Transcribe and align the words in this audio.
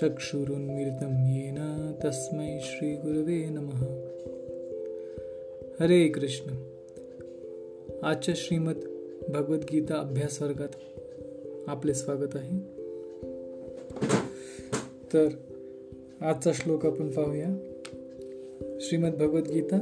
चक्षुरुन्मिलितं 0.02 1.33
येन 1.33 1.91
तस्मै 2.05 2.60
श्रीगुरवे 2.62 3.46
नमः। 3.46 3.84
हरे 5.79 6.08
कृष्ण। 6.08 6.54
आजच्या 8.04 8.34
श्रीमद 8.38 8.76
भगवद्गीता 9.29 9.96
अभ्यास 9.96 10.42
वर्गात 10.42 10.70
आपले 11.68 11.94
स्वागत 11.94 12.36
आहे। 12.36 12.78
तर 15.14 15.28
आजचा 16.22 16.52
श्लोक 16.54 16.86
आपण 16.86 17.09
पाहूया. 17.09 17.58
श्रीमद 18.80 19.14
भगवद्गीता 19.14 19.78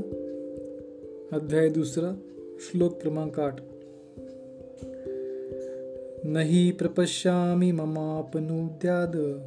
अध्याय 1.32 1.70
दुसरा 1.70 2.16
श्लोक 2.59 3.02
क्रमांक 3.02 3.40
आठ. 3.40 3.55
नहि 6.23 6.72
प्रपश्यामी 6.72 7.72
ममापनुद्याद 7.72 9.42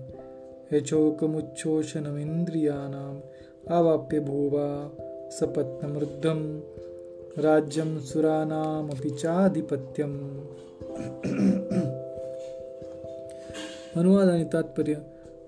यचोकमुच्छोषणमिन्द्रियाणाम् 0.72 3.20
अवाप्य 3.70 4.18
भूवा 4.18 4.96
सपत्नमृद्धम 5.32 6.60
राज्यं 7.36 8.00
सुरानामपि 8.00 9.10
चाधिपत्यम्। 9.10 10.18
अनुवाद 13.96 14.28
आणि 14.28 14.44
तात्पर्य 14.52 14.94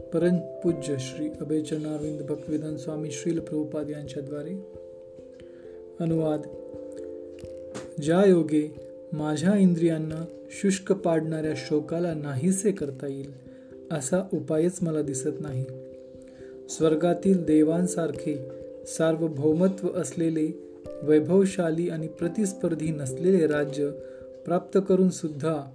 परमपूज्य 0.00 0.96
श्री 0.98 1.28
अभयचरणारविंद 1.40 2.20
भक्तविधान 2.20 2.76
स्वामी 2.76 3.10
श्रील 3.10 3.38
प्रभुपाद 3.38 3.90
यांच्याद्वारे 3.90 4.52
अनुवाद. 6.00 6.42
ज्या 8.02 8.24
योगे 8.24 8.74
माझ्या 9.12 9.58
इंद्रियांना 9.58 10.24
शुष्क 10.50 10.92
पाडणाऱ्या 10.92 11.52
शोकाला 11.56 12.14
नाहीसे 12.14 12.72
करता 12.72 13.06
येईल 13.06 13.32
असा 13.90 14.28
उपायच 14.32 14.78
मला 14.82 15.02
दिसत 15.02 15.40
नाही. 15.40 15.64
स्वर्गातील 16.68 17.44
देवांसारखे 17.44 18.48
सार्वभौमत्व 18.86 19.88
असलेले 19.88 20.70
वैभवशाली 21.02 21.88
आणि 21.88 22.06
प्रतिस्पर्धी 22.08 22.90
नसलेले 22.90 23.46
राज्य 23.46 23.90
प्राप्त 24.44 24.78
करून 24.88 25.10
सुद्धा 25.10 25.72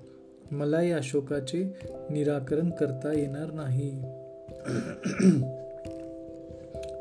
मला 0.52 0.82
या 0.82 1.00
शोकाचे 1.04 1.74
निराकरण 2.10 2.70
करता 2.70 3.20
येणार 3.20 3.52
नाही. 3.52 4.02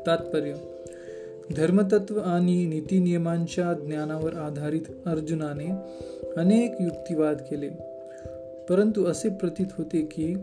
तात्पर्य 0.07 0.53
धर्मतत्व 1.55 2.19
आणि 2.19 2.65
नीतिनियमांच्या 2.65 3.73
ज्ञानावर 3.73 4.33
आधारित 4.33 4.81
अर्जुनाने 5.05 5.71
अनेक 6.37 6.81
युक्तिवाद 6.81 7.37
केले. 7.37 7.69
परंतु 8.69 9.05
असे 9.05 9.29
प्रतीत 9.29 9.65
होते 9.77 10.01
की 10.01 10.35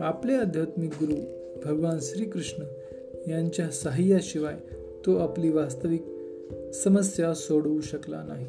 आपले 0.00 0.34
आध्यात्मिक 0.34 0.90
गुरु 1.02 1.14
भगवान 1.64 1.98
श्रीकृष्ण 2.02 2.62
यांच्या 3.30 3.70
सहाय्याशिवाय 3.70 4.54
तो 5.06 5.16
आपली 5.16 5.50
वास्तविक 5.50 6.04
समस्या 6.74 7.34
सोडवू 7.34 7.80
शकला 7.80 8.22
नाही. 8.22 8.46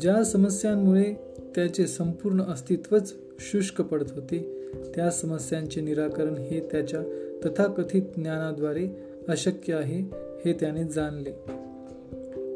ज्या 0.00 0.24
समस्यांमुळे 0.24 1.27
त्याचे 1.58 1.86
संपूर्ण 1.86 2.42
अस्तित्वच 2.42 3.16
शुष्क 3.38 3.80
पडत 3.80 4.04
होते. 4.10 4.68
त्या 4.94 5.10
समस्यांचे 5.10 5.80
निराकरण 5.80 6.34
हे 6.34 6.60
त्याच्या 6.60 7.02
तथाकथित 7.44 8.02
ज्ञानाद्वारे 8.16 8.88
अशक्य 9.28 9.74
आहे 9.74 10.00
हे 10.44 10.52
त्याने 10.52 10.84
जाणले. 10.84 11.30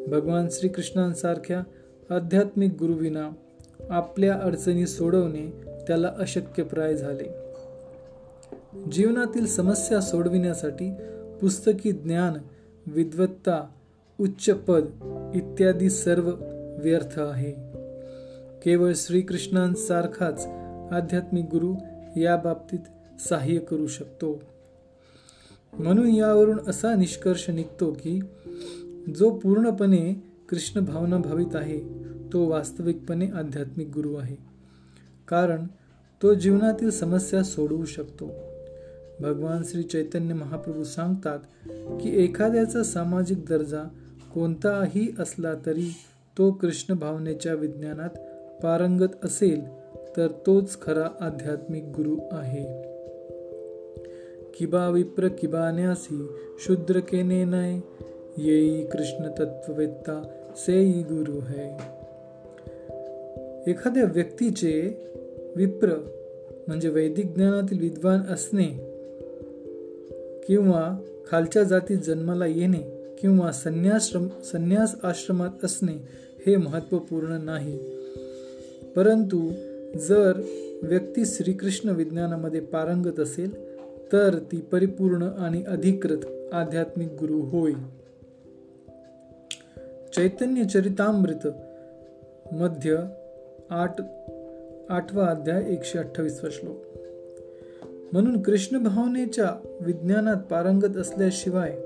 भगवान 0.06 0.46
श्रीकृष्णांसारख्या 0.50 1.62
आध्यात्मिक 2.14 2.72
गुरुविना 2.72 3.30
आपल्या 3.90 4.34
अडचणी 4.34 4.86
सोडवणे 4.86 5.50
त्याला 5.86 6.12
अशक्यप्राय 6.18 6.96
झाले. 6.96 7.28
जीवनातील 8.92 9.46
समस्या 9.46 10.00
सोडविण्यासाठी 10.00 10.94
पुस्तकी 11.40 11.92
ज्ञान 11.92 12.32
विद्वत्ता 12.86 13.68
उच्च 14.20 14.50
पद 14.50 14.84
इत्यादी 15.34 15.90
सर्व 15.90 16.30
व्यर्थ 16.82 17.20
आहे. 17.20 17.71
केवळ 18.62 18.92
श्रीकृष्णांसारखाच 18.96 20.46
आध्यात्मिक 20.92 21.44
गुरु 21.44 21.74
या 22.20 22.36
बाबतीत 22.36 22.78
सहाय्य 23.28 23.58
करू 23.58 23.86
शकतो. 23.86 24.42
म्हणून 25.72 26.10
यावरून 26.10 26.58
असा 26.66 26.94
निष्कर्ष 26.94 27.50
निघतो 27.50 27.92
की 27.92 28.20
जो 29.16 29.30
पूर्णपणे 29.30 30.22
कृष्ण 30.48 30.80
भावना 30.80 31.18
भावित 31.18 31.56
आहे 31.56 31.80
तो 32.32 32.46
वास्तविकपणे 32.46 33.26
आध्यात्मिक 33.26 33.88
गुरु 33.88 34.14
आहे. 34.14 34.36
कारण 35.28 35.66
तो 36.22 36.34
जीवनातील 36.34 36.90
समस्या 36.90 37.42
सोडवू 37.42 37.84
शकतो. 37.84 38.30
भगवान 39.20 39.62
श्री 39.64 39.82
चैतन्य 39.82 40.34
महाप्रभू 40.34 40.84
सांगतात 40.84 41.38
की 42.02 42.24
एखाद्याचा 42.24 42.82
सामाजिक 42.82 43.46
दर्जा 43.46 43.88
कोणताही 44.34 45.14
असला 45.18 45.54
तरी 45.66 45.94
तो 46.38 46.52
कृष्ण 46.52 46.94
भावनेच्या 46.94 47.54
विज्ञानात 47.54 48.10
पारंगत 48.62 49.24
असेल 49.24 49.68
तर 50.16 50.28
तोच 50.46 50.80
खरा 50.80 51.08
आध्यात्मिक 51.20 51.84
गुरु 51.84 52.16
आहे. 52.32 52.82
किबा 54.54 54.88
विप्र 54.88 55.28
किबान्यासी 55.28 56.26
शूद्र 56.58 57.00
केने 57.00 57.44
नय 57.44 57.80
येई 58.38 58.84
कृष्ण 58.84 59.28
तत्ववेत्ता 59.38 60.22
सेई 60.56 61.02
गुरु 61.02 61.32
है. 61.32 61.68
एखाद्या 63.66 64.04
व्यक्तीचे 64.04 65.04
विप्र 65.56 65.88
म्हणजे 66.66 66.88
वैदिक 66.88 67.34
ज्ञानातील 67.34 67.80
विद्वान 67.80 68.20
असणे 68.30 68.92
किंवा 70.46 70.98
खालच्या 71.30 71.62
जातीत 71.62 71.98
जन्माला 71.98 72.46
येणे 72.46 73.14
किंवा 73.18 73.52
संन्याश्रम 73.52 74.28
संन्यास 74.44 74.94
आश्रमात 75.02 75.64
असणे 75.64 76.08
हे 76.46 76.56
महत्त्वपूर्ण 76.56 77.44
नाही. 77.44 78.01
परंतु 78.96 79.52
जर 79.98 80.40
व्यक्ती 80.82 81.24
श्रीकृष्ण 81.24 81.88
विज्ञानामध्ये 81.88 82.60
पारंगत 82.60 83.20
असेल 83.20 83.72
तर 84.12 84.38
ती 84.52 84.56
परिपूर्ण 84.56 85.22
आणि 85.22 85.62
अधिकृत 85.68 86.54
आध्यात्मिक 86.54 87.08
गुरु 87.08 87.40
होय. 87.40 87.72
चैतन्य 90.16 90.64
चरितामृत 90.64 91.48
मध्य 92.52 92.96
आठ 93.70 94.00
आठवा 94.88 95.26
अध्याय 95.26 95.64
एकशे 95.68 95.98
अठ्ठावीसवा 95.98 96.50
श्लोक. 96.52 96.76
म्हणून 98.12 98.42
कृष्ण 98.42 98.78
भावनेच्या 98.78 99.76
विज्ञानात 99.80 100.36
पारंगत 100.36 100.96
असल्याशिवाय 100.96 101.76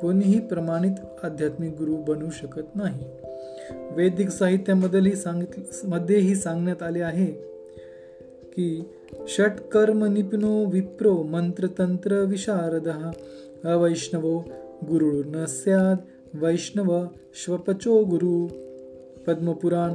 कोणीही 0.00 0.40
प्रमाणित 0.40 1.24
आध्यात्मिक 1.24 1.72
गुरु 1.78 1.96
बनू 1.96 2.30
शकत 2.30 2.76
नाही. 2.76 3.04
वैदिक 3.70 4.28
साहित्यामध्येही 4.28 5.16
सांगित 5.16 5.86
मध्येही 5.86 6.34
सांगण्यात 6.34 6.82
आले 6.82 7.00
आहे 7.00 7.26
की 8.42 8.88
षटकर्म 9.28 10.04
निपुणो 10.04 10.64
विप्रो 10.64 11.22
मंत्रतंत्र 11.22 12.14
विशारद। 12.14 12.88
अवैष्णवो 13.66 14.38
गुरु 14.88 15.22
न 15.26 15.44
स्याद 15.44 15.96
वैष्णव 16.34 17.06
श्वपचो 17.34 18.04
गुरु। 18.04 18.46
पद्मपुराण। 19.26 19.90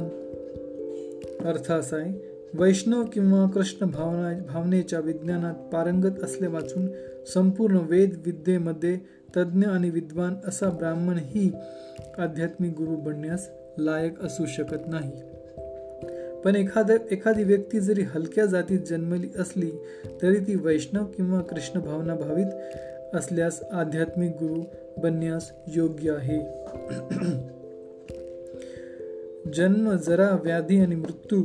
अर्थ 1.46 1.72
असा 1.72 1.96
आहे 1.96 2.34
वैष्णव 2.54 3.04
किंवा 3.04 3.50
कृष्ण 3.50 3.86
भावना 3.86 4.32
भावनेच्या 4.48 5.00
विज्ञानात 5.00 5.54
पारंगत 5.54 6.22
असले 6.22 6.46
वाचून 6.46 6.86
संपूर्ण 7.34 7.76
वेद 7.76 8.22
विद्येमध्ये 8.26 8.96
तज्ज्ञ 9.36 9.66
आणि 9.66 9.90
विद्वान 9.90 10.34
असा 10.44 10.70
ब्राह्मण 10.70 11.18
ही 11.18 11.52
आध्यात्मिक 12.18 12.72
गुरु 12.72 12.96
बनण्यास 12.96 13.50
लायक 13.78 14.22
असू 14.22 14.46
शकत 14.46 14.88
नाही. 14.88 15.12
पण 16.44 16.56
एखाद्या 16.56 16.96
एखादी 17.10 17.44
व्यक्ती 17.44 17.80
जरी 17.80 18.02
हलक्या 18.02 18.46
जातीत 18.46 18.80
जन्मली 18.80 19.28
असली 19.38 19.70
तरी 20.22 20.36
ती 20.36 20.54
वैष्णव 20.54 21.04
किंवा 21.04 21.40
कृष्ण 21.40 21.80
भावना 21.80 22.14
भावित 22.14 22.46
असल्यास 23.14 23.62
आध्यात्मिक 23.72 24.30
गुरु 24.30 24.62
बनण्यास 24.98 25.52
योग्य 25.66 26.12
आहे. 26.12 26.40
जन्म 29.52 29.96
जरा 29.96 30.36
व्याधी 30.44 30.80
आणि 30.80 30.94
मृत्यू 30.94 31.44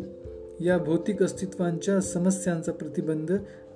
या 0.60 0.78
भौतिक 0.78 1.24
अस्तित्वांच्या 1.24 2.02
समस्यांचा 2.02 2.72
प्रतिबंध 2.72 3.32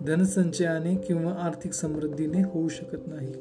धनसंचयाने 0.08 0.96
किंवा 0.96 1.34
आर्थिक 1.34 1.74
समृद्धीने 1.74 2.44
होऊ 2.44 2.70
शकत 2.70 3.08
नाही. 3.08 3.34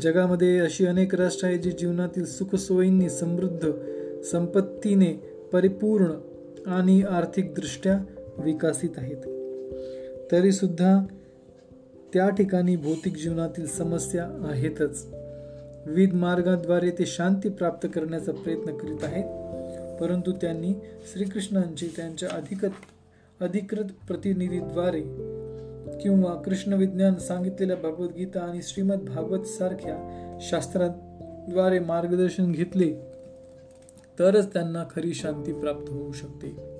जगामध्ये 0.00 0.58
अशी 0.58 0.86
अनेक 0.86 1.14
राष्ट्र 1.14 1.48
आहेत 1.48 1.60
जी 1.60 1.70
जीवनातील 1.70 2.26
सुखसोयींनी 2.26 3.10
समृद्ध 3.10 3.70
संपत्तीने 4.22 5.12
परिपूर्ण 5.52 6.06
आणि 6.66 7.02
आर्थिकदृष्ट्या 7.02 8.00
विकसित 8.38 8.90
आहेत. 8.96 9.16
तरीसुद्धा 10.32 11.04
त्या 12.12 12.28
ठिकाणी 12.28 12.76
भौतिक 12.76 13.16
जीवनातील 13.16 13.66
समस्या 13.66 14.46
आहेतच. 14.50 15.06
विविध 15.86 16.14
मार्गाद्वारे 16.14 16.90
ते 16.90 17.06
शांती 17.06 17.48
प्राप्त 17.48 17.88
करण्याचा 17.94 18.32
प्रयत्न 18.32 18.76
करीत 18.76 18.98
आहेत. 19.02 19.24
परंतु 20.00 20.32
त्यांनी 20.32 20.72
श्रीकृष्णांची 21.12 21.88
त्यांच्या 21.96 22.28
अधिकत 22.32 22.74
अधिकृत 23.40 23.84
प्रतिनिधीद्वारे 24.08 25.33
किंवा 26.02 26.34
कृष्ण 26.34 26.72
विज्ञान 26.72 27.14
सांगितलेल्या 27.14 27.76
भगवद्गीता 27.76 28.40
आणि 28.40 28.60
श्रीमद 28.62 28.96
भागवत 28.96 29.44
सारख्या 29.44 30.38
शास्त्राद्वारे 30.40 31.78
मार्गदर्शन 31.78 32.52
घेतले 32.52 32.94
तरच 34.18 34.52
त्यांना 34.52 34.84
खरी 34.84 35.14
शांती 35.14 35.52
प्राप्त 35.52 35.90
होऊ 35.90 36.12
शकते. 36.12 36.74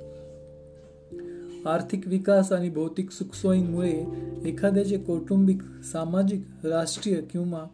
आर्थिक 1.66 2.08
विकास 2.08 2.52
आणि 2.52 2.70
भौतिक 2.70 3.10
सुखसोयींमुळे 3.10 4.04
एखाद्याचे 4.44 4.98
कौटुंबिक 4.98 5.62
सामाजिक 5.92 6.66
राष्ट्रीय 6.66 7.16
किंवा 7.16 7.64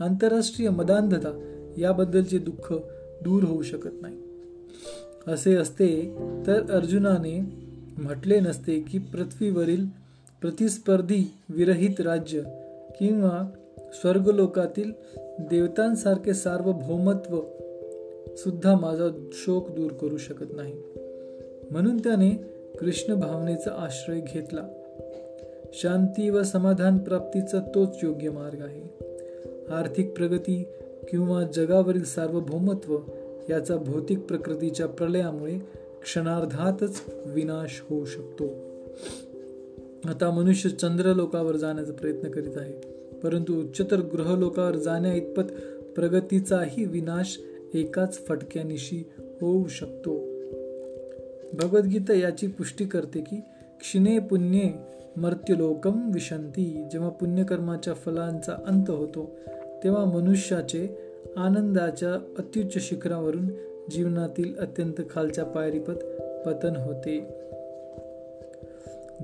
आंतरराष्ट्रीय 0.00 0.70
मदांधता 0.70 1.54
याबद्दलचे 1.78 2.38
दुःख 2.38 2.72
दूर 3.24 3.44
होऊ 3.44 3.62
शकत 3.62 4.02
नाही. 4.02 4.16
असे 5.26 5.54
असते 5.54 6.16
तर 6.46 6.70
अर्जुनाने 6.70 7.40
म्हटले 7.98 8.40
नसते 8.40 8.80
की 8.80 8.98
पृथ्वीवरील 8.98 10.07
प्रतिस्पर्धी 10.40 11.32
विरहित 11.48 12.00
राज्य 12.00 12.40
किंवा 12.98 13.50
स्वर्गलोकातील 13.92 14.92
देवतांसारखे 15.38 16.34
सार्वभौमत्व 16.34 17.40
सुद्धा 18.36 18.78
माझा 18.78 19.08
शोक 19.32 19.70
दूर 19.70 19.92
करू 19.92 20.16
शकत 20.16 20.46
नाही. 20.56 20.74
म्हणून 21.70 21.98
त्याने 21.98 22.30
कृष्ण 22.80 23.14
भावनेचा 23.14 23.70
आश्रय 23.78 24.20
घेतला. 24.20 24.68
शांती 25.72 26.30
व 26.30 26.42
समाधान 26.42 26.98
प्राप्तीचा 26.98 27.60
तोच 27.74 27.98
योग्य 28.02 28.30
मार्ग 28.30 28.60
आहे. 28.60 28.82
आर्थिक 29.72 30.16
प्रगती 30.16 30.64
किंवा 31.08 31.42
जगावरील 31.42 32.04
सार्वभौमत्व 32.04 32.98
याचा 33.50 33.76
भौतिक 33.76 34.18
प्रकृतीच्या 34.18 34.86
प्रलयामुळे 34.86 35.58
क्षणार्धातच 36.02 37.02
विनाश 37.26 37.82
होऊ 37.90 38.04
शकतो. 38.04 38.44
आता 40.04 40.30
मनुष्य 40.30 40.70
चंद्रलोकावर 40.70 41.56
जाण्याचा 41.56 41.92
प्रयत्न 41.92 42.30
करीत 42.30 42.56
आहे. 42.56 42.72
परंतु 43.22 43.60
उच्चतर 43.60 44.00
ग्रहलोकावर 44.00 44.76
जाण्या 44.76 45.14
इतपत 45.14 45.42
प्रगतीचाही 45.96 46.84
विनाश 46.84 47.40
एकाच 47.74 48.26
फटक्यानिशी 48.26 49.04
होऊ 49.18 49.66
शकतो. 49.66 50.18
भगवद्गीता 51.52 52.12
याची 52.12 52.46
पुष्टी 52.46 52.84
करते 52.84 53.20
की 53.20 53.36
क्षिणे 53.80 54.18
पुण्ये 54.18 54.70
मर्त्यलोकम 55.16 56.10
विशंती 56.14 56.88
जेव्हा 56.92 57.08
पुण्यकर्माच्या 57.08 57.94
फलांचा 57.94 58.52
अंत 58.66 58.90
होतो 58.90 59.30
तेव्हा 59.84 60.04
मनुष्याचे 60.04 60.98
आनंदाच्या 61.36 62.14
अत्युच्च 62.14 62.88
शिखरावरून 62.88 63.48
जीवनातील 63.90 64.58
अत्यंत 64.58 65.00
खालच्या 65.10 65.44
पायरीपत 65.44 65.94
पतन 66.46 66.76
होते. 66.76 67.37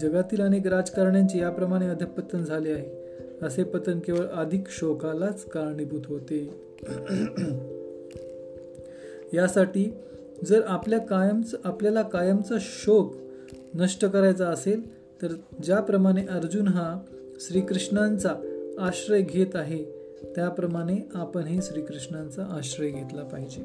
जगातील 0.01 0.41
अनेक 0.41 0.67
राजकारण्यांचे 0.67 1.39
याप्रमाणे 1.39 1.89
अधपतन 1.89 2.45
झाले 2.45 2.71
आहे. 2.71 3.05
असे 3.43 3.65
पतन 3.65 3.99
केवळ 3.99 4.27
अधिक 4.27 4.65
शोकालाच 4.69 5.45
कारणीभूत 5.45 6.03
होते. 6.07 6.51
यासाठी 9.35 9.95
जर 10.45 10.61
आपल्या 10.67 10.99
कायमच 10.99 11.55
आपल्याला 11.65 12.03
कायमचा 12.03 12.55
शोक 12.61 13.15
नष्ट 13.75 14.05
करायचा 14.05 14.49
असेल 14.49 14.95
तर 15.23 15.29
ज्याप्रमाणे 15.63 16.27
अर्जुन 16.27 16.69
हा 16.69 17.01
श्रीकृष्णांचा 17.41 18.35
आश्रय 18.79 19.21
घेत 19.21 19.57
आहे 19.57 19.85
त्याप्रमाणे 20.37 21.09
आपणही 21.15 21.59
श्रीकृष्णांचा 21.63 22.45
आश्रय 22.45 22.91
घेतला 22.91 23.23
पाहिजे. 23.23 23.63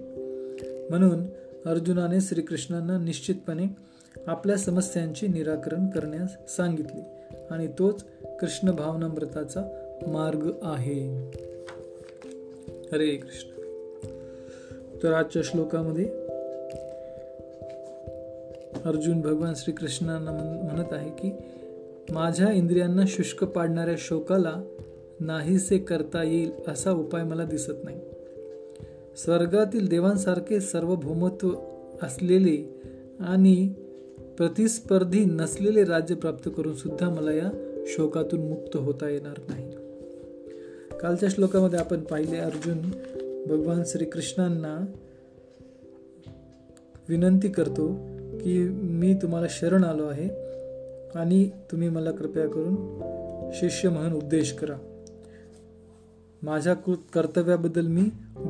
म्हणून 0.90 1.24
अर्जुनाने 1.66 2.22
श्रीकृष्णांना 2.22 2.98
निश्चितपणे 2.98 3.89
आपल्या 4.28 4.58
समस्यांचे 4.58 5.28
निराकरण 5.28 5.88
करण्यास 5.88 6.56
सांगितले 6.56 7.06
आणि 7.50 7.68
तोच 7.80 8.04
कृष्ण 8.40 8.72
भावनामृताचा 8.72 9.62
मार्ग 10.08 10.52
आहे. 10.62 11.32
हरे 12.92 13.16
कृष्ण. 13.16 13.62
तर 15.04 15.14
आजच्या 15.14 15.42
श्लोकामध्ये 15.46 16.06
अर्जुन 18.86 19.22
भगवान 19.22 19.54
श्रीकृष्णांना 19.56 20.32
म्हणत 20.72 20.94
आहे 20.94 21.10
की 21.10 21.32
माझ्या 22.12 22.52
इंद्रियांना 22.52 23.02
शुष्क 23.08 23.44
पाडणाऱ्या 23.44 23.96
शोकाला 23.98 24.64
नाहीसे 25.20 25.78
करता 25.78 26.24
येईल 26.24 26.52
असा 26.68 26.92
उपाय 26.92 27.24
मला 27.24 27.46
दिसत 27.46 27.72
नाही. 27.84 28.00
स्वर्गातील 29.18 29.88
देवांसारखे 29.88 30.60
सर्वभौमत्व 30.60 31.50
असलेले 32.04 32.82
आणि 33.20 33.74
प्रतिस्पर्धी 34.40 35.26
नसलेले 35.26 35.84
राज्य 35.84 36.16
प्राप्त 36.16 36.50
करून 36.58 36.76
सुद्धा 36.76 37.10
मला 37.10 37.32
या 37.32 37.50
शोकातून 37.88 38.40
मुक्त 38.40 38.78
होता 38.78 39.10
येणार 39.10 39.40
नाही. 39.50 39.72
कालच्या 40.98 41.30
श्लोकामध्ये 41.30 41.80
आपण 41.80 42.00
पाहिले 42.00 42.38
अर्जुन 42.38 42.78
भगवान 43.48 43.84
श्रीकृष्णांना 43.86 44.86
विनंती 47.10 47.50
करतो 47.50 47.88
की 48.44 48.70
मी 48.70 49.14
तुम्हाला 49.14 49.48
शरण 49.50 49.84
आलो 49.84 50.06
आहे 50.06 50.30
आणि 51.20 51.50
तुम्ही 51.72 51.90
मला 51.90 52.12
कृपया 52.12 52.48
करून 52.48 52.76
शिष्य 53.54 53.90
म्हणून 53.90 54.14
उपदेश 54.14 54.54
करा. 54.54 54.76
माझ्या 56.44 56.74
कर्तव्याबद्दल 57.14 57.88
मी 57.88 58.02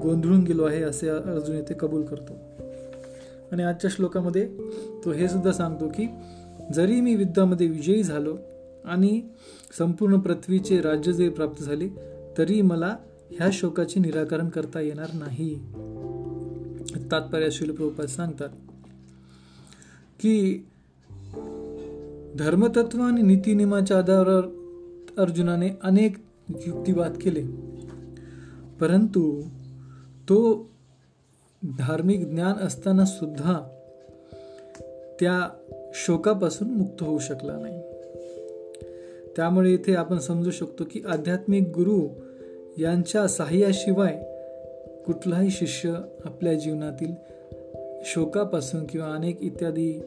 गोंधळून 0.02 0.44
गेलो 0.44 0.64
आहे 0.64 0.84
असे 0.84 1.10
अर्जुन 1.10 1.56
येथे 1.56 1.74
कबूल 1.80 2.04
करतो. 2.04 2.34
आणि 3.52 3.64
आजच्या 3.64 3.90
श्लोकामध्ये 3.94 4.48
तो 5.06 5.12
हे 5.12 5.28
सुद्धा 5.28 5.52
सांगतो 5.52 5.88
की 5.88 6.08
जरी 6.74 7.02
मी 7.02 7.12
युद्धामध्ये 7.12 7.68
विजयी 7.68 8.04
झालो 8.04 8.38
आणि 8.86 9.22
संपूर्ण 9.78 10.20
पृथ्वीचे 10.20 10.82
राज्य 10.82 11.14
जरी 11.14 11.30
प्राप्त 11.30 11.64
झाले 11.64 11.90
तरी 12.38 12.62
मला 12.62 12.96
ह्या 13.32 13.50
शोकाचे 13.54 14.00
निराकरण 14.00 14.50
करता 14.50 14.80
येणार 14.80 15.08
नाही. 15.14 15.56
तात्पर्य 17.12 17.52
शिलप्रभुपाद 17.52 18.06
सांगतात 18.06 18.50
की 20.20 20.66
धर्मतत्व 22.40 23.02
आणि 23.02 23.22
नीतिनियमाच्या 23.22 23.98
आधारावर 23.98 24.46
अर्जुनाने 25.18 25.70
अनेक 25.84 26.18
युक्तिवाद 26.68 27.18
केले 27.22 27.44
परंतु 28.82 29.42
तो 30.30 30.70
धार्मिक 31.64 32.30
ज्ञान 32.30 32.66
असताना 32.66 33.06
सुद्धा 33.06 33.68
त्या 35.20 35.50
शोकापासून 35.94 36.68
मुक्त 36.68 37.04
होऊ 37.04 37.20
शकला 37.20 37.60
नाही. 37.60 37.82
त्यामुळे 39.36 39.74
इथे 39.74 39.96
आपण 39.96 40.18
समजू 40.18 40.52
शकतो 40.52 40.84
की 40.92 41.02
आध्यात्मिक 41.08 41.64
गुरु 41.64 42.08
यांच्या 42.78 43.28
सहाय्याशिवाय 43.28 44.24
कुठलाही 45.06 45.50
शिष्य 45.50 45.90
आपल्या 46.26 46.54
जीवनातील 46.54 47.12
शोकापासून 48.06 48.86
किंवा 48.86 49.08
अनेक 49.08 49.42
इत्यादी 49.42 50.02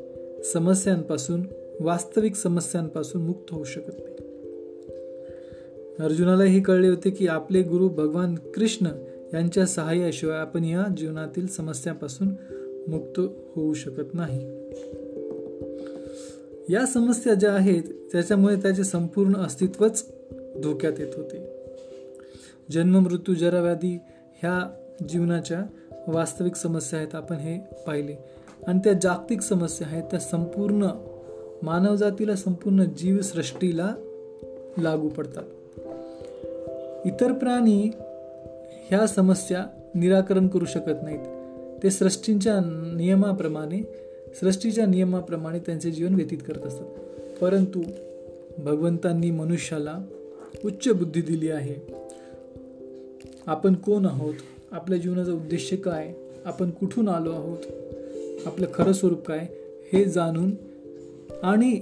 समस्यांपासून 0.44 1.47
वास्तविक 1.80 2.35
समस्यांपासून 2.35 3.23
मुक्त 3.23 3.54
होऊ 3.54 3.64
शकत 3.64 3.92
नाही. 3.99 4.16
अर्जुनालाही 6.04 6.61
कळले 6.61 6.88
होते 6.88 7.11
की 7.11 7.26
आपले 7.26 7.62
गुरु 7.62 7.88
भगवान 7.88 8.35
कृष्ण 8.35 8.87
यांच्या 9.35 9.67
सहाय्याशिवाय 9.67 10.39
आपण 10.39 10.65
या 10.65 10.85
जीवनातील 10.97 11.47
समस्यांपासून 11.47 12.29
मुक्त 12.89 13.21
होऊ 13.55 13.75
शकत 13.75 14.15
नाही. 14.15 14.41
या 16.69 16.87
समस्या 16.87 17.35
ज्या 17.35 17.53
आहेत 17.53 17.83
त्याच्यामुळे 18.12 18.57
त्याचे 18.57 18.85
संपूर्ण 18.85 19.37
अस्तित्वच 19.37 20.07
धोक्यात 20.62 20.93
येत 20.99 21.15
होते. 21.17 21.49
जन्म 22.71 22.99
मृत्यू 22.99 23.35
जराव्याधी 23.35 23.99
ह्या 24.43 24.71
जीवनाच्या 25.09 25.62
वास्तविक 26.09 26.57
समस्या 26.57 26.99
आहेत 26.99 27.15
आपण 27.15 27.37
हे 27.37 27.59
पाहिले. 27.87 28.17
आणि 28.67 28.79
त्या 28.79 28.93
जागतिक 28.93 29.41
समस्या 29.41 29.87
आहेत 29.87 30.03
त्या 30.03 30.21
संपूर्ण 30.21 30.89
मानवजातीला 31.62 32.37
संपूर्ण 32.37 32.85
जीवसृष्टीला 32.85 33.95
लागू 34.79 35.09
पडतात. 35.09 35.43
इतर 37.07 37.33
प्राणी 37.33 37.91
ह्या 38.89 39.07
समस्या 39.07 39.67
निराकरण 39.95 40.49
करू 40.49 40.65
शकत 40.65 41.03
नाहीत. 41.03 41.21
ते 41.83 41.91
सृष्टींच्या 41.91 42.61
नियमाप्रमाणे 42.97 43.83
सृष्टीच्या 44.41 44.87
नियमाप्रमाणे 44.87 45.59
त्यांचे 45.59 45.91
जीवन 45.91 46.15
व्यतीत 46.15 46.39
करत 46.39 46.67
असतात. 46.67 46.87
परंतु 47.41 47.83
भगवंतांनी 48.59 49.31
मनुष्याला 49.31 49.99
उच्च 50.65 50.89
बुद्धी 50.89 51.23
दिली 51.23 51.51
आहे. 51.51 51.75
आपण 53.47 53.75
कोण 53.75 54.07
आहोत? 54.07 54.35
आपल्या 54.73 54.99
जीवनाचा 54.99 55.33
उद्देश 55.33 55.75
काय? 55.85 56.15
आपण 56.45 56.71
कुठून 56.71 57.09
आलो 57.09 57.31
आहोत? 57.31 57.59
आपलं 58.47 58.67
खरं 58.75 58.93
स्वरूप 58.93 59.27
काय? 59.27 59.47
हे 59.93 60.05
जाणून 60.05 60.51
आणि 61.43 61.81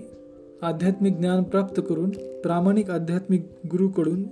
आध्यात्मिक 0.63 1.17
ज्ञान 1.17 1.43
प्राप्त 1.43 1.83
करून 1.89 2.11
प्रामाणिक 2.41 2.91
आध्यात्मिक 2.91 3.47
गुरुकडून 3.71 4.23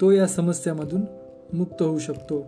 तो 0.00 0.10
या 0.10 0.26
समस्यामधून 0.26 1.00
मुक्त 1.54 1.82
होऊ 1.82 1.98
शकतो. 1.98 2.46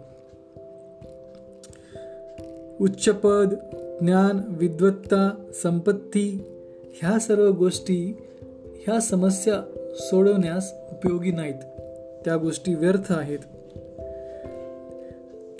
उच्च 2.81 3.09
पद 3.09 3.55
ज्ञान 4.01 4.41
विद्वत्ता 4.49 5.51
संपत्ती 5.55 6.41
ह्या 6.85 7.19
सर्व 7.19 7.51
गोष्टी 7.51 8.19
ह्या 8.65 9.01
समस्या 9.01 9.63
सोडवण्यास 9.95 10.75
उपयोगी 10.91 11.31
नाहीत. 11.31 11.81
त्या 12.25 12.37
गोष्टी 12.37 12.75
व्यर्थ 12.75 13.13
आहेत. 13.13 13.39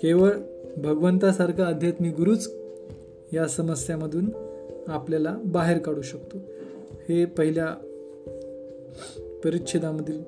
केवळ 0.01 0.31
भगवंतासारखा 0.77 1.65
आध्यात्मिक 1.65 2.17
गुरुच 2.17 2.53
या 3.33 3.49
समस्यामधून 3.49 4.31
आपल्याला 4.89 5.37
बाहेर 5.45 5.79
काढू 5.79 6.03
शकतो. 6.03 6.39
हे 7.09 7.25
पहिल्या 7.25 7.75
परिच्छेदामधील 9.45 10.23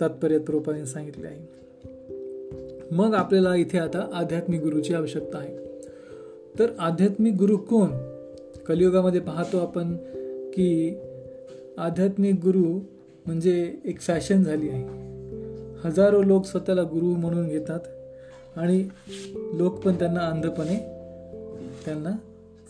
तात्पर्यात 0.00 0.40
रूपाने 0.48 0.86
सांगितले 0.86 1.26
आहे. 1.26 1.63
मग 2.94 3.14
आपल्याला 3.14 3.54
इथे 3.54 3.78
आता 3.78 4.10
आध्यात्मिक 4.14 4.60
गुरुची 4.60 4.94
आवश्यकता 4.94 5.38
आहे. 5.38 5.56
तर 6.58 6.66
आध्यात्मिक 6.78 7.34
गुरु 7.34 7.56
कोण? 7.56 7.88
कलियुगामध्ये 8.66 9.20
पाहतो 9.20 9.58
आपण 9.58 9.96
की 10.54 10.94
आध्यात्मिक 11.78 12.34
गुरु 12.34 12.80
म्हणजे 13.26 13.74
एक 13.84 14.00
फॅशन 14.00 14.42
झाली 14.42 14.68
आहे. 14.68 14.82
हजारो 15.84 16.22
लोक 16.22 16.44
स्वतःला 16.44 16.82
गुरु 16.82 17.06
म्हणून 17.06 17.48
घेतात 17.48 17.80
आणि 18.56 18.88
लोक 19.54 19.74
पण 19.74 19.94
त्यांना 19.94 20.20
अंधपणे 20.20 20.76
त्यांना 21.84 22.12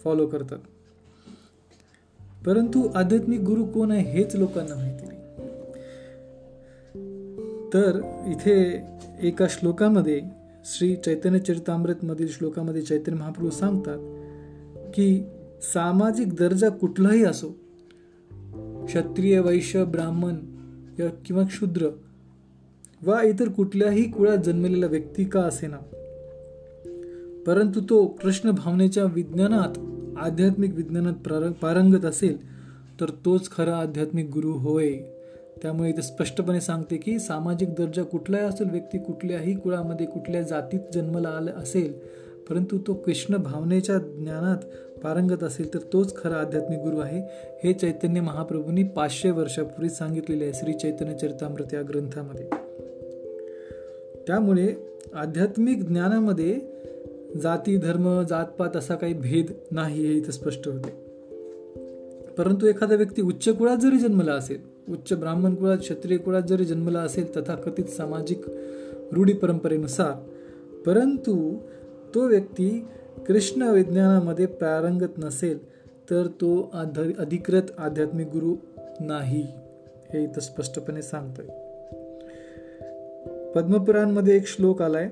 फॉलो 0.05 0.27
करतात. 0.27 0.59
परंतु 2.47 2.89
आध्यात्मिक 2.95 3.41
गुरु 3.41 3.65
कोण 3.65 3.91
आहे 3.91 4.11
हेच 4.11 4.37
लोकांना 4.37 4.75
माहिती 4.75 5.07
नाही. 5.07 5.21
तर 7.75 8.01
इथे 8.27 8.81
एका 9.23 9.47
श्लोकामध्ये 9.49 10.21
श्री 10.65 10.97
चैतन्य 10.97 11.39
चरितामृतमधील 11.39 12.29
श्लोकामध्ये 12.29 12.83
चैतन्य 12.83 13.19
महाप्रभू 13.19 13.51
सांगतात 13.51 13.99
की 14.95 15.25
सामाजिक 15.63 16.35
दर्जा 16.35 16.69
कुठलाही 16.69 17.25
असो 17.25 17.49
क्षत्रिय 18.87 19.41
वैश्य 19.41 19.85
ब्राह्मण 19.85 20.35
किंवा 21.27 21.43
क्षुद्र 21.43 21.89
वा 23.03 23.23
इतर 23.23 23.49
कुठल्याही 23.49 24.11
कुळात 24.11 24.39
जन्मलेला 24.39 24.87
व्यक्ती 24.87 25.25
का 25.25 25.41
असेना. 25.41 25.77
परंतु 27.47 27.81
तो 27.81 28.07
कृष्ण 28.07 28.51
भावनेच्या 28.51 29.05
विज्ञानात 29.05 29.79
आध्यात्मिक 30.19 30.75
विज्ञानात 30.75 31.53
पारंगत 31.63 32.05
असेल 32.05 32.37
तर 33.01 33.11
तोच 33.25 33.51
खरा 33.51 33.77
आध्यात्मिक 33.77 34.31
गुरु 34.33 34.53
होय. 34.53 34.93
त्यामुळे 35.65 35.89
इथे 35.89 36.03
स्पष्टपणे 36.03 36.61
सांगते 36.61 36.97
की 36.97 37.19
सामाजिक 37.19 37.69
दर्जा 37.71 38.03
कुठलाही 38.03 38.45
असेल 38.45 38.71
व्यक्ती 38.71 38.99
कुठल्याही 38.99 39.55
कुळामध्ये 39.55 40.07
कुठल्या 40.07 40.43
जातीत 40.43 40.81
जन्मला 40.95 41.29
आला 41.29 41.51
असेल 41.51 41.93
परंतु 42.51 42.79
तो 42.87 42.95
कृष्ण 42.95 43.37
भावनेच्या 43.37 43.99
ज्ञानात 43.99 44.57
पारंगत 45.01 45.43
असेल 45.43 45.75
तर 45.75 45.79
तोच 45.93 46.17
खरा 46.17 46.35
आध्यात्मिक 46.35 46.79
गुरु 46.79 46.99
आहे. 46.99 47.23
हे 47.65 47.73
चैतन्य 47.73 48.21
महाप्रभूंनी 48.21 48.83
पाचशे 48.83 49.31
वर्षापूर्वी 49.31 49.91
सांगितलेले 49.91 50.45
आहे 50.45 50.53
श्री 50.53 50.73
चैतन्य 50.73 51.15
चरितामृत 51.15 51.75
या 51.75 51.83
ग्रंथामध्ये. 51.83 52.49
त्यामुळे 54.27 54.75
आध्यात्मिक 55.15 55.85
ज्ञानामध्ये 55.85 56.61
जाती 57.43 57.77
धर्म 57.77 58.23
जातपात 58.23 58.77
असा 58.77 58.95
काही 58.95 59.15
भेद 59.15 59.47
नाही 59.71 60.07
हे 60.07 60.15
इथं 60.15 60.31
स्पष्ट 60.31 60.69
होते. 60.69 60.91
परंतु 62.39 62.67
एखादा 62.67 62.95
व्यक्ती 62.95 63.23
उच्च 63.23 63.49
कुळात 63.49 63.77
जरी 63.77 63.99
जन्मला 63.99 64.33
असेल 64.33 64.74
उच्च 64.89 65.13
ब्राह्मण 65.13 65.55
कुळात 65.55 65.79
क्षत्रिय 65.79 66.17
कुळात 66.17 66.43
जरी 66.43 66.65
जन्मला 66.65 67.01
असेल 67.01 67.37
तथाकथित 67.37 67.85
सामाजिक 67.85 68.43
रूढी 69.13 69.33
परंपरेनुसार 69.33 70.13
परंतु 70.87 71.57
तो 72.15 72.27
व्यक्ती 72.27 72.87
कृष्ण 73.29 73.63
विज्ञानामध्ये 73.63 74.47
प्रारंगत 74.47 75.19
नसेल 75.19 75.59
तर 76.11 76.27
तो 76.27 76.71
अधिकृत 77.19 77.63
आध्यात्मिक 77.79 78.27
गुरु 78.27 78.55
नाही 79.01 79.47
हे 80.13 80.23
इथं 80.25 80.41
स्पष्टपणे 80.41 81.03
सांगतोय. 81.03 81.47
पद्मपुराणमध्ये 83.55 84.37
एक 84.37 84.47
श्लोक 84.47 84.83
आलाय 84.83 85.09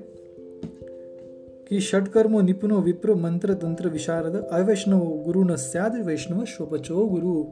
की 1.69 1.79
षटकर्म 1.79 2.39
निपुणो 2.39 2.79
विप्र 2.81 3.13
मंत्र 3.13 3.53
तंत्र 3.53 3.87
विशारद 3.87 4.35
अवैष्णव 4.51 4.99
गुरु 4.99 5.43
नस्याद 5.43 5.95
वैष्णव 6.05 6.43
शोपचो 6.47 7.05
गुरु. 7.05 7.43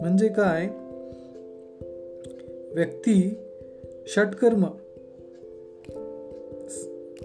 म्हणजे 0.00 0.28
काय? 0.28 0.68
व्यक्ती 2.74 3.38
षटकर्म 4.06 4.64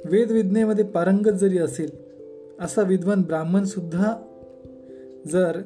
वेदविज्ञेमध्ये 0.06 0.86
पारंगत 0.86 1.32
जरी 1.32 1.58
असेल 1.58 1.90
असा 2.60 2.82
विद्वान 2.82 3.22
ब्राह्मण 3.22 3.64
सुद्धा 3.64 4.16
जर 5.28 5.62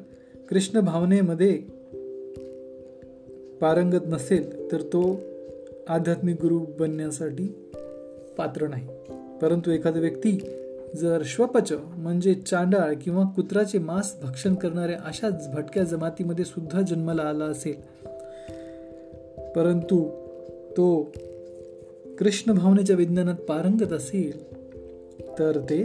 कृष्ण 0.50 0.80
भावनेमध्ये 0.80 1.54
पारंगत 3.60 4.06
नसेल 4.06 4.72
तर 4.72 4.80
तो 4.80 5.20
आध्यात्मिक 5.88 6.36
गुरु 6.42 6.58
बनण्यासाठी 6.58 7.54
पात्र 8.38 8.66
नाही. 8.66 8.86
परंतु 9.42 9.70
एखादा 9.70 10.00
व्यक्ती 10.00 10.40
जर 10.96 11.22
श्वपच 11.24 11.72
म्हणजे 11.72 12.34
चांडाळ 12.34 12.94
किंवा 13.02 13.24
कुत्राचे 13.24 13.78
मांस 13.78 14.14
भक्षण 14.22 14.54
करणाऱ्या 14.54 14.98
अशाच 15.04 15.48
भटक्या 15.54 15.84
जमातीमध्ये 15.84 16.44
सुद्धा 16.44 16.80
जन्माला 16.80 17.22
आला 17.22 17.44
असेल 17.44 18.02
परंतु 19.56 20.08
तो 20.76 21.12
कृष्ण 22.18 22.52
भावनेच्या 22.52 22.96
विज्ञानात 22.96 23.34
पारंगत 23.34 23.92
असेल 23.92 24.52
तर 25.38 25.60
ते 25.70 25.84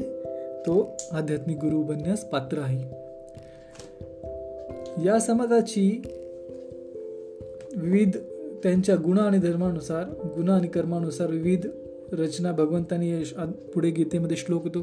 तो 0.65 0.97
आध्यात्मिक 1.12 1.57
गुरु 1.57 1.83
बनण्यास 1.83 2.25
पात्र 2.25 2.57
आहे. 2.57 3.07
या 5.05 5.19
समाजाची 5.19 6.01
विविध 7.75 8.17
त्यांच्या 8.63 8.95
गुण 8.95 9.19
आणि 9.19 9.38
धर्मानुसार 9.38 10.03
गुण 10.36 10.50
आणि 10.50 10.67
कर्मानुसार 10.67 11.27
विविध 11.27 11.67
रचना 12.12 12.51
भगवंतानी 12.51 13.24
पुढे 13.74 13.89
गीतेमध्ये 13.89 14.38
श्लोक 14.38 14.63
होतो 14.63 14.81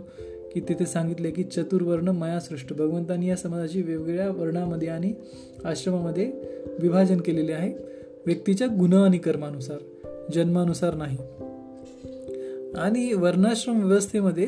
की 0.55 0.61
तिथे 0.61 0.87
सांगितले 0.87 1.31
की 1.31 1.43
चतुर्वर्ण 1.43 2.09
माया 2.09 2.41
सृष्ट 2.41 2.73
भगवंतांनी 2.73 3.29
या 3.29 3.37
समाजाची 3.37 3.83
वेगवेगळ्या 3.83 4.31
वर्णामध्ये 4.31 4.89
आणि 4.89 5.13
आश्रमामध्ये 5.65 6.33
विभाजन 6.79 7.21
केलेले 7.21 7.53
आहे. 7.53 7.95
व्यक्तीच्या 8.27 8.67
गुण 8.67 8.93
आणि 8.93 9.19
कर्मानुसार 9.19 9.79
जन्मानुसार 10.35 10.95
नाही. 10.95 11.19
आणि 12.79 13.13
वर्णाश्रम 13.13 13.87
व्यवस्थेमध्ये 13.87 14.47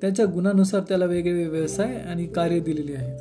त्याच्या 0.00 0.26
गुणानुसार 0.26 0.80
त्याला 0.80 1.04
वेगवेगळे 1.04 1.46
व्यवसाय 1.46 1.94
आणि 1.94 2.26
कार्य 2.26 2.60
दिलेले 2.60 2.94
आहेत. 2.94 3.18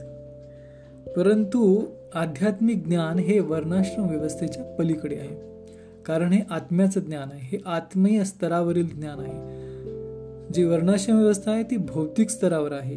परंतु 1.09 1.85
आध्यात्मिक 2.13 2.85
ज्ञान 2.85 3.19
हे 3.19 3.39
वर्णाश्रम 3.39 4.09
व्यवस्थेच्या 4.09 4.63
पलीकडे 4.63 5.15
आहे. 5.15 5.49
कारण 6.05 6.33
हे 6.33 6.41
आत्म्याचं 6.49 6.99
ज्ञान 6.99 7.29
आहे. 7.33 7.41
हे 7.41 7.57
आत्मीय 7.65 8.23
स्तरावरील 8.23 8.87
ज्ञान 8.87 9.19
आहे. 9.19 9.59
जी 10.53 10.63
वर्णाश्रम 10.63 11.17
व्यवस्था 11.17 11.51
आहे 11.51 11.63
ती 11.63 11.77
भौतिक 11.77 12.29
स्तरावर 12.29 12.71
आहे. 12.71 12.95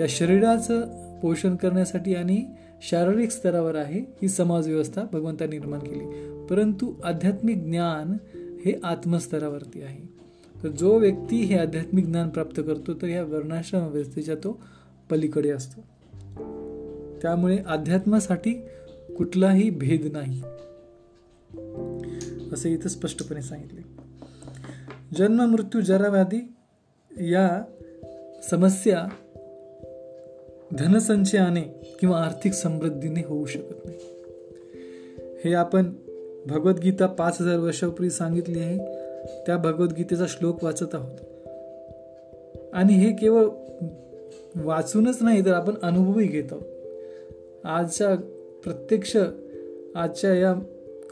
या 0.00 0.06
शरीराचं 0.08 0.80
पोषण 1.20 1.56
करण्यासाठी 1.56 2.14
आणि 2.14 2.44
शारीरिक 2.90 3.30
स्तरावर 3.30 3.74
आहे. 3.74 4.00
ही 4.00 4.28
समाजव्यवस्था 4.28 5.02
भगवंतांनी 5.12 5.58
निर्माण 5.58 5.78
केली. 5.78 6.30
परंतु 6.46 6.94
आध्यात्मिक 7.04 7.64
ज्ञान 7.64 8.16
हे 8.64 8.80
आत्मस्तरावरती 8.84 9.82
आहे. 9.82 10.14
तर 10.62 10.68
जो 10.68 10.98
व्यक्ती 10.98 11.36
हे 11.36 11.58
आध्यात्मिक 11.58 12.06
ज्ञान 12.06 12.28
प्राप्त 12.28 12.60
करतो 12.66 12.94
तर 12.94 13.06
ह्या 13.06 13.22
वर्णाश्रम 13.22 13.86
व्यवस्थेच्या 13.86 14.34
तो 14.34 14.62
पलीकडे 15.10 15.50
असतो. 15.50 15.80
त्यामुळे 17.22 17.58
अध्यात्मासाठी 17.58 18.52
कुठलाही 19.16 19.70
भेद 19.70 20.12
नाही. 20.12 20.42
असे 22.52 22.72
इथं 22.72 22.88
स्पष्टपणे 22.88 23.42
सांगितले. 23.42 23.80
जन्म 25.16 25.42
मृत्यू 25.42 25.80
जराव्याधी 25.80 26.52
या 27.20 27.62
समस्या 28.50 29.06
धनसंचयाने 30.78 31.94
किंवा 32.00 32.18
आर्थिक 32.18 32.52
समृद्धीने 32.52 33.20
होऊ 33.20 33.46
शकत 33.46 33.86
नाही. 33.86 33.98
हे 35.44 35.54
आपण 35.54 35.92
भगवद्गीता 36.46 37.06
पाच 37.06 37.40
हजार 37.40 37.56
वर्षापूर्वी 37.56 38.10
सांगितली 38.10 38.58
आहे. 38.58 38.78
त्या 39.46 39.56
भगवद्गीतेचा 39.56 40.24
श्लोक 40.28 40.64
वाचत 40.64 40.94
आहोत. 40.94 41.18
आणि 42.72 42.94
हे 42.94 43.12
केवळ 43.12 43.44
वाचूनच 44.56 45.18
नाही 45.20 45.44
तर 45.44 45.52
आपण 45.52 45.74
अनुभवही 45.82 46.26
घेत 46.26 46.52
आहोत. 46.52 46.62
आजच्या 47.64 48.16
प्रत्यक्ष 48.64 49.16
आजच्या 49.94 50.34
या 50.34 50.54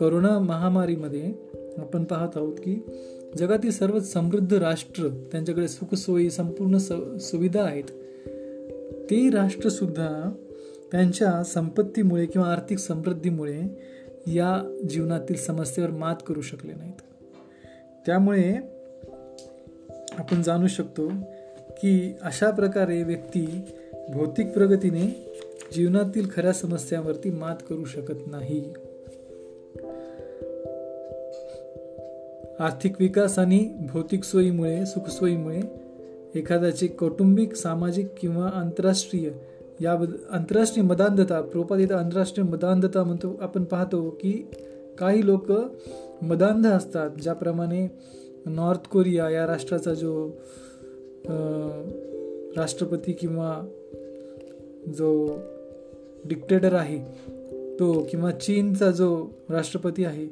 करोना 0.00 0.38
महामारीमध्ये 0.38 1.33
आपण 1.78 2.04
पाहत 2.04 2.37
आहोत 2.37 2.54
की 2.54 2.83
जगातील 3.38 3.71
सर्व 3.71 4.00
समृद्ध 4.00 4.54
राष्ट्र 4.54 5.09
त्यांच्याकडे 5.33 5.69
सुखसोयी 5.69 6.31
संपूर्ण 6.31 6.76
स 6.76 6.92
सुविधा 7.21 7.62
आहेत. 7.62 7.85
ते 9.12 9.31
राष्ट्रसुद्धा 9.31 10.33
त्यांच्या 10.92 11.45
संपत्तीमुळे 11.45 12.26
किंवा 12.26 12.52
आर्थिक 12.52 12.78
समृद्धीमुळे 12.78 13.61
या 14.26 14.78
जीवनातील 14.88 15.37
समस्येवर 15.37 15.90
मात 15.90 16.16
करू 16.26 16.40
शकले 16.40 16.73
नाहीत. 16.73 17.00
त्यामुळे 18.07 18.54
आपण 20.19 20.42
जाणू 20.42 20.66
शकतो 20.66 21.09
की 21.71 22.14
अशा 22.23 22.50
प्रकारे 22.50 23.02
व्यक्ती 23.02 23.61
भौतिक 24.12 24.52
प्रगतीने 24.52 25.33
जीवनातील 25.73 26.28
खऱ्या 26.35 26.52
समस्यांवरती 26.52 27.31
मात 27.31 27.57
करू 27.69 27.85
शकत 27.85 28.26
नाही. 28.26 28.73
आर्थिक 32.61 32.92
विकास 33.00 33.38
आणि 33.38 33.75
भौतिक 33.92 34.25
सोयीमुळे 34.25 34.87
सुखसोयीमुळे 34.87 35.82
एखाद्याचे 36.35 36.87
कौटुंबिक 36.87 37.55
सामाजिक 37.55 38.07
किंवा 38.21 38.51
आंतरराष्ट्रीय 38.55 39.31
या 39.81 39.93
आंतरराष्ट्रीय 40.31 40.87
मदांधता 40.87 41.41
प्रोपादित 41.41 41.93
आंतरराष्ट्रीय 41.93 42.47
मदांधता 42.47 43.03
म्हणतो 43.03 43.39
आपण 43.41 43.65
पाहतो 43.65 44.11
की 44.11 44.33
काही 44.99 45.27
लोक 45.27 45.53
मदांध 46.23 46.67
असतात 46.67 47.11
ज्याप्रमाणे 47.23 47.89
नॉर्थ 48.47 48.89
कोरिया 48.89 49.31
या 49.31 49.47
राष्ट्राचा 49.47 49.95
जो 49.95 50.27
राष्ट्रपती 52.57 53.12
किंवा 53.12 53.61
जो 54.99 55.39
डिक्टेटर 56.25 56.73
आहे 56.73 56.99
तो 57.79 58.07
किंवा 58.11 58.31
चीनचा 58.31 58.91
जो 58.91 59.31
राष्ट्रपती 59.51 60.05
आहे 60.05 60.25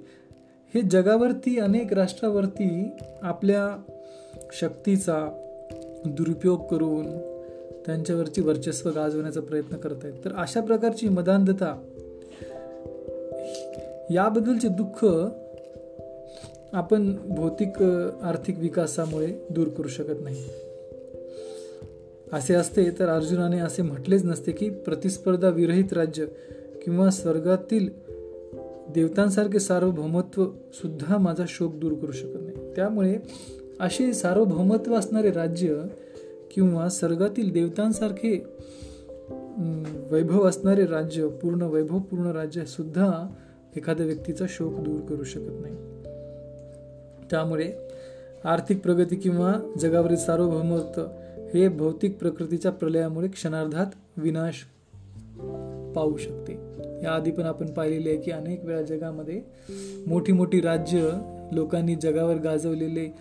हे 0.75 0.81
जगावरती 0.81 1.59
अनेक 1.59 1.93
राष्ट्रावरती 1.93 2.91
आपल्या 3.23 3.83
शक्तीचा 4.53 5.40
दुरुपयोग 6.07 6.67
करून 6.67 7.19
त्यांच्यावरची 7.87 8.41
वर्चस्व 8.41 8.91
गाजवण्याचा 8.91 9.41
प्रयत्न 9.41 9.77
करत 9.77 9.97
आहेत 10.05 10.15
तर 10.25 10.33
अशा 10.37 10.61
प्रकारची 10.61 11.09
मदांधता 11.09 11.83
याबद्दलचे 14.11 14.69
दुःख 14.69 15.07
आपण 16.73 17.17
भौतिक 17.29 17.83
आर्थिक 18.23 18.59
विकासामुळे 18.59 19.35
दूर 19.51 19.69
करू 19.69 19.89
शकत 19.89 20.23
नाही. 20.23 20.45
असे 22.33 22.55
असते 22.55 22.91
तर 22.91 23.09
अर्जुनाने 23.09 23.59
असे 23.59 23.83
म्हटलेच 23.83 24.25
नसते 24.25 24.53
की 24.53 24.71
प्रतिस्पर्धा 24.71 25.49
विरहित 25.49 25.93
राज्य 25.93 26.27
किंवा 26.85 27.11
स्वर्गातील 27.11 27.89
देवतांसारखे 28.89 29.61
सार्वभौमत्व 29.61 30.47
सुद्धा 30.73 31.19
माझा 31.19 31.45
शोक 31.49 31.75
दूर 31.75 31.93
करू 31.93 32.13
शकत 32.13 32.39
नाही. 32.41 32.75
त्यामुळे 32.77 33.17
असे 33.81 34.13
सार्वभौमत्व 34.13 34.95
असणारे 34.95 35.31
राज्य 35.31 35.83
किंवा 36.55 36.89
स्वर्गातील 36.89 37.53
देवतांसारखे 37.53 38.45
वैभव 40.11 40.49
असणारे 40.49 40.87
राज्य 40.87 41.29
पूर्ण 41.29 41.63
वैभवपूर्ण 41.63 42.27
राज्य 42.27 42.65
सुद्धा 42.65 43.35
एखाद्या 43.77 44.07
व्यक्तीचा 44.07 44.45
शोक 44.49 44.75
दूर 44.75 45.01
करू 45.01 45.25
शकत 45.25 45.61
नाही. 45.61 45.75
त्यामुळे 47.31 47.73
आर्थिक 48.45 48.81
प्रगती 48.81 49.17
किंवा 49.17 49.55
जगावरील 49.79 50.17
सार्वभौमत्व 50.17 51.03
हे 51.55 51.69
भौतिक 51.69 52.19
प्रकृतीच्या 52.19 52.73
प्रलयामुळे 52.73 53.29
क्षणार्धात 53.29 53.87
विनाश 54.17 54.55
पाहू 55.97 56.17
शकते. 56.17 56.53
याआधी 57.03 57.31
पण 57.31 57.43
आपण 57.43 57.67
पाहिलेले 57.67 58.09
आहे 58.09 58.19
की 58.19 58.31
अनेक 58.31 58.65
वेळा 58.65 58.83
जगामध्ये 58.83 59.43
मोठी 60.07 60.33
मोठी 60.33 60.61
राज्य 60.61 61.11
लोकांनी 61.53 61.95
जगावर 61.95 62.35
गाजवलेले 62.35 63.15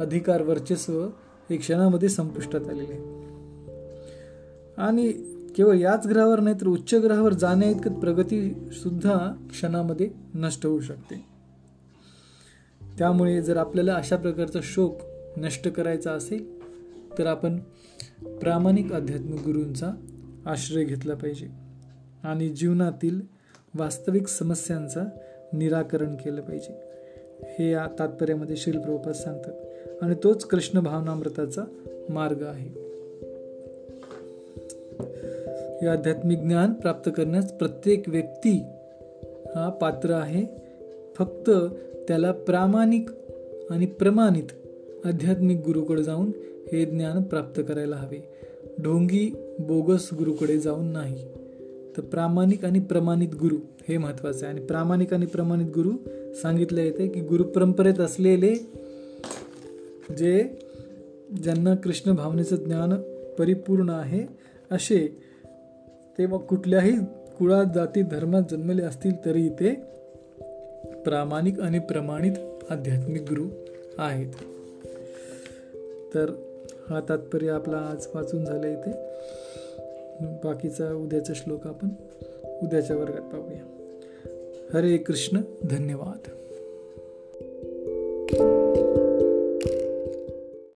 अधिकार 0.00 0.42
वर्चस्व 0.42 1.06
हे 1.50 1.56
क्षणामध्ये 1.56 2.08
संपुष्टात 2.08 2.68
आलेले 2.68 2.94
आणि 4.76 5.12
केवळ 5.56 5.74
याच 5.74 6.06
ग्रहावर 6.06 6.40
नाही 6.40 6.56
तर 6.60 6.66
उच्च 6.66 6.94
ग्रहावर 6.94 7.32
जाण्या 7.32 7.70
इतकं 7.70 7.92
प्रगती 7.92 8.54
सुद्धा 8.72 9.46
क्षणामध्ये 9.50 10.10
नष्ट 10.34 10.66
होऊ 10.66 10.80
शकते. 10.80 11.24
त्यामुळे 12.98 13.42
जर 13.42 13.56
आपल्याला 13.56 13.94
अशा 13.94 14.16
प्रकारचा 14.16 14.58
शोक 14.62 15.00
नष्ट 15.36 15.68
करायचा 15.68 16.12
असेल 16.12 16.58
तर 17.18 17.26
आपण 17.26 17.58
प्रामाणिक 18.24 18.92
आध्यात्मिक 18.92 19.40
गुरूंचा 19.40 19.90
आश्रय 20.46 20.84
घेतला 20.84 21.14
पाहिजे 21.14 21.48
आणि 22.22 22.48
जीवनातील 22.48 23.20
वास्तविक 23.74 24.28
समस्यांचा 24.28 25.04
निराकरण 25.52 26.14
केलं 26.14 26.40
पाहिजे. 26.40 26.80
हे 27.58 27.70
या 27.70 27.86
तात्पर्यामध्ये 27.98 28.56
श्रील 28.56 28.78
प्रभुपाद 28.78 29.14
सांगतात. 29.14 29.52
आणि 30.02 30.14
तोच 30.24 30.44
कृष्ण 30.44 30.80
भावनामृताचा 30.80 31.62
मार्ग 32.08 32.42
आहे. 32.42 32.88
हे 35.80 35.86
आध्यात्मिक 35.86 36.38
ज्ञान 36.38 36.72
प्राप्त 36.72 37.10
करण्यास 37.16 37.52
प्रत्येक 37.52 38.08
व्यक्ती 38.08 38.62
हा 39.56 39.68
पात्र 39.68 40.10
आहे. 40.10 40.46
फक्त 41.18 41.50
त्याला 42.08 42.32
प्रामाणिक 42.32 43.10
आणि 43.70 43.86
प्रमाणित 43.86 44.44
आध्यात्मिक 45.04 45.56
गुरुकडे 45.66 46.02
जाऊन 46.02 46.30
हे 46.72 46.84
ज्ञान 46.84 47.22
प्राप्त 47.22 47.62
करायला 47.68 47.96
हवे. 47.96 48.28
ढोंगी 48.82 49.34
बोगस 49.58 50.08
गुरुकडे 50.18 50.58
जाऊन 50.58 50.86
नाही. 50.86 51.24
तर 51.96 52.00
प्रामाणिक 52.00 52.64
आणि 52.64 52.78
प्रमाणित 52.78 53.28
गुरु 53.28 53.56
हे 53.88 53.98
महत्त्वाचं 53.98 54.46
आहे. 54.46 54.56
आणि 54.56 54.66
प्रामाणिक 54.66 55.14
आणि 55.14 55.26
प्रमाणित 55.26 55.66
गुरु 55.66 55.90
सांगितलं 56.34 56.80
येते 56.80 57.08
की 57.08 57.20
गुरु 57.20 57.44
परंपरेत 57.44 58.00
असलेले 58.00 58.78
जे 60.16 60.58
ज्यांना 61.42 61.74
कृष्ण 61.74 62.12
भावनेचं 62.12 62.56
ज्ञान 62.56 63.00
परिपूर्ण 63.38 63.88
आहे 63.88 64.22
असे 64.70 65.18
ते 66.18 66.26
मग 66.26 66.38
कुठल्याही 66.38 66.92
कुळात 67.38 67.64
जाती 67.74 68.02
धर्मात 68.02 68.42
जन्मले 68.50 68.82
असतील 68.82 69.24
तरी 69.24 69.48
ते 69.48 69.74
प्रामाणिक 71.04 71.60
आणि 71.60 71.78
प्रमाणित 71.78 72.32
आध्यात्मिक 72.70 73.22
गुरु 73.22 73.44
आहेत. 73.98 74.32
तर 76.14 76.30
हा 76.90 77.00
तात्पर्य 77.08 77.50
आपला 77.50 77.76
आज 77.76 78.06
वाचून 78.14 78.44
झाला 78.44 78.68
इथे. 78.68 78.92
बाकीचा 80.44 80.94
उद्याचा 80.94 81.32
श्लोक 81.36 81.66
आपण 81.66 81.88
उद्याच्या 82.62 82.96
वर्गात 82.96 83.32
पाहूया. 83.32 83.86
हरे 84.74 84.96
कृष्ण 84.96 85.40
धन्यवाद. 85.70 86.30